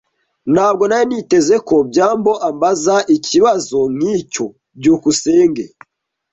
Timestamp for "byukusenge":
4.79-5.65